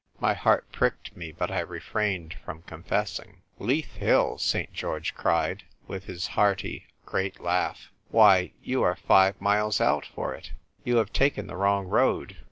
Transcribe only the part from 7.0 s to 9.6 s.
great laugh. "Why, you are five